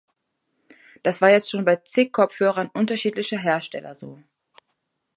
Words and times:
Das 1.03 1.21
war 1.21 1.29
jetzt 1.29 1.51
schon 1.51 1.63
bei 1.63 1.75
zig 1.75 2.11
Kopfhörern 2.11 2.71
unterschiedlicher 2.73 3.37
Hersteller 3.37 3.93
so. 3.93 4.17